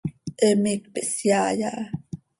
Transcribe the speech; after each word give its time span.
He 0.39 0.47
miicp 0.61 0.93
ihsyai 1.01 1.59
aha. 1.69 1.83